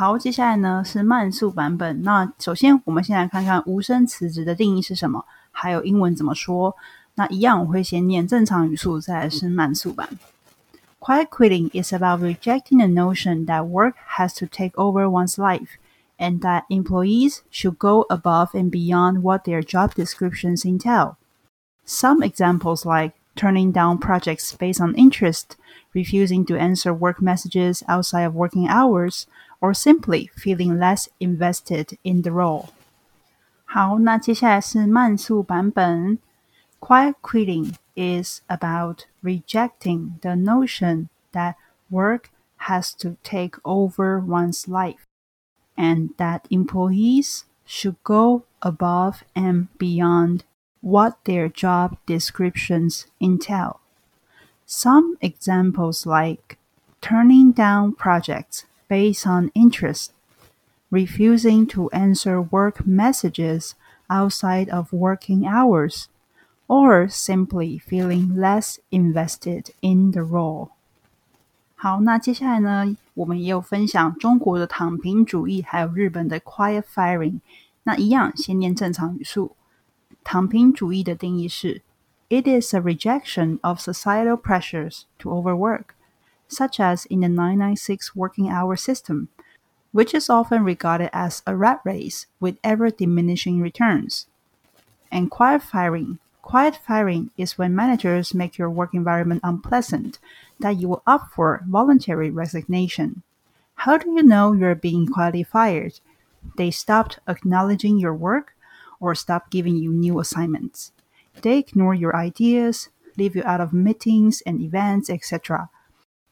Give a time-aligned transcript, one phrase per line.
[0.00, 2.02] 好，接下来呢是慢速版本。
[2.02, 6.74] 那首先我们先来看看无声辞职的定义是什么，还有英文怎么说。
[7.16, 10.08] 那一样我会先念正常语速，再来是慢速版。
[11.00, 15.68] Quiet quitting is about rejecting the notion that work has to take over one's life
[16.16, 21.16] and that employees should go above and beyond what their job descriptions entail.
[21.84, 25.58] Some examples like turning down projects based on interest,
[25.92, 29.26] refusing to answer work messages outside of working hours,
[29.59, 32.69] or simply feeling less invested in the role.
[33.65, 36.19] 好，那接下来是慢速版本。
[36.79, 41.55] Quiet quitting is about rejecting the notion that
[41.89, 42.25] work
[42.57, 45.01] has to take over one's life
[45.75, 50.41] and that employees should go above and beyond
[50.81, 53.79] what their job descriptions entail.
[54.67, 56.57] Some examples like
[57.01, 60.09] turning down projects based on interest,
[60.91, 63.71] refusing to answer work messages
[64.07, 66.05] outside of working hours,
[66.67, 70.69] or simply feeling less invested in the role.
[71.75, 77.39] 好，那接下来呢，我们也有分享中国的躺平主义，还有日本的 quiet firing。
[77.83, 79.55] 那一样，先念正常语速。
[80.23, 81.83] 躺平主义的定义是：
[82.29, 85.89] It is a rejection of societal pressures to overwork,
[86.50, 89.28] such as in the 996 working hour system,
[89.92, 94.26] which is often regarded as a rat race with ever diminishing returns.
[95.10, 100.18] And quiet firing Quiet firing is when managers make your work environment unpleasant
[100.58, 103.22] that you will opt for voluntary resignation.
[103.86, 106.00] How do you know you're being quietly fired?
[106.56, 108.54] They stopped acknowledging your work
[108.98, 110.92] or stopped giving you new assignments.
[111.40, 115.70] They ignore your ideas, leave you out of meetings and events, etc.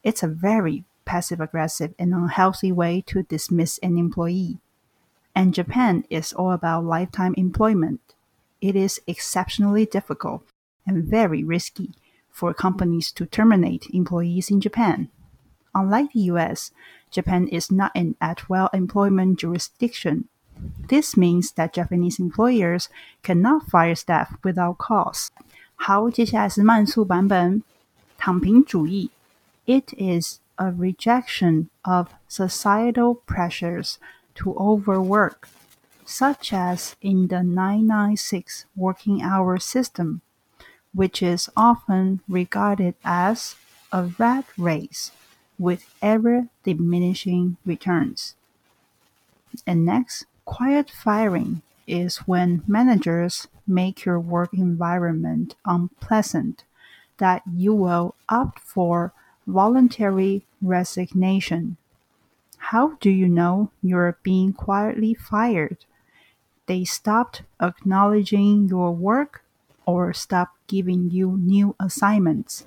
[0.04, 4.60] It's a very passive aggressive and unhealthy way to dismiss an employee.
[5.36, 8.00] And Japan is all about lifetime employment
[8.64, 10.42] it is exceptionally difficult
[10.88, 11.92] and very risky
[12.32, 15.10] for companies to terminate employees in Japan.
[15.76, 16.72] Unlike the US,
[17.12, 20.30] Japan is not an at will employment jurisdiction.
[20.88, 22.88] This means that Japanese employers
[23.22, 25.28] cannot fire staff without cause.
[25.76, 27.64] 好，接下来是慢速版本。
[28.18, 29.12] 躺平主义
[29.69, 34.01] ，It is a rejection of societal pressures
[34.35, 35.49] to overwork
[36.09, 40.23] such as in the 996 working hour system,
[40.95, 43.57] which is often regarded as
[43.93, 45.13] a rat race
[45.59, 48.37] with ever diminishing returns.
[49.67, 56.65] And next, quiet firing is when managers make your work environment unpleasant
[57.19, 59.13] that you will opt for
[59.49, 61.79] voluntary resignation.
[62.59, 65.79] How do you know you're being quietly fired?
[66.69, 69.43] they stopped acknowledging your work
[69.87, 72.67] or stopped giving you new assignments.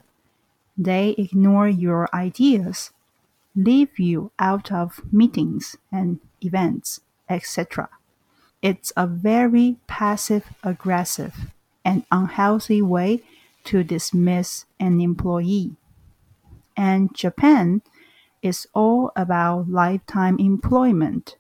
[0.77, 2.91] They ignore your ideas,
[3.55, 7.89] leave you out of meetings and events, etc.
[8.61, 11.51] It's a very passive aggressive
[11.85, 13.23] and unhealthy way
[13.65, 15.75] to dismiss an employee.
[16.75, 17.81] And Japan
[18.41, 21.35] is all about lifetime employment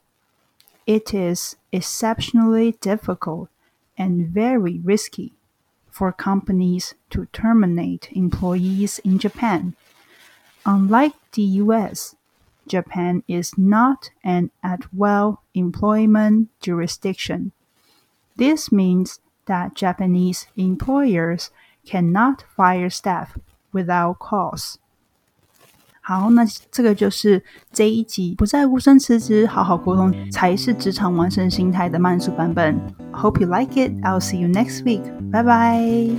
[0.87, 3.49] it is exceptionally difficult
[3.97, 5.31] and very risky
[5.89, 9.75] for companies to terminate employees in Japan.
[10.65, 12.15] Unlike the US,
[12.67, 17.51] Japan is not an at will employment jurisdiction.
[18.35, 21.51] This means that Japanese employers
[21.85, 23.37] cannot fire staff
[23.71, 24.77] without cause.
[26.01, 27.41] 好，那这个就是
[27.71, 32.75] 这一集不再无声辞职，好好沟通才是职场完胜心态的慢速版本。
[33.13, 33.91] Hope you like it.
[34.03, 35.03] I'll see you next week.
[35.31, 36.17] Bye bye.